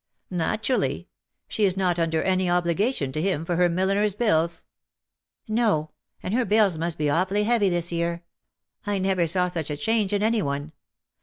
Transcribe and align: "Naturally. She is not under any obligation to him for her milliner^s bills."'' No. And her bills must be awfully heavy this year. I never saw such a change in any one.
"Naturally. 0.47 1.09
She 1.47 1.63
is 1.63 1.77
not 1.77 1.99
under 1.99 2.23
any 2.23 2.49
obligation 2.49 3.11
to 3.11 3.21
him 3.21 3.45
for 3.45 3.55
her 3.57 3.69
milliner^s 3.69 4.17
bills."'' 4.17 4.65
No. 5.47 5.91
And 6.23 6.33
her 6.33 6.43
bills 6.43 6.79
must 6.79 6.97
be 6.97 7.07
awfully 7.07 7.43
heavy 7.43 7.69
this 7.69 7.91
year. 7.91 8.23
I 8.83 8.97
never 8.97 9.27
saw 9.27 9.47
such 9.47 9.69
a 9.69 9.77
change 9.77 10.11
in 10.11 10.23
any 10.23 10.41
one. 10.41 10.71